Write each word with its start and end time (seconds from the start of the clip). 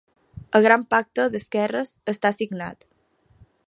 El 0.59 0.63
gran 0.67 0.85
pacte 0.93 1.27
d’esquerres 1.35 1.93
està 2.15 2.35
signat. 2.39 2.93